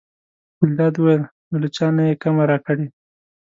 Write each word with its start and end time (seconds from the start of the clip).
ګلداد 0.59 0.93
وویل: 0.97 1.21
نو 1.49 1.55
له 1.61 1.67
چا 1.75 1.87
نه 1.95 2.03
یې 2.09 2.19
کمه 2.21 2.43
راکړې. 2.51 2.87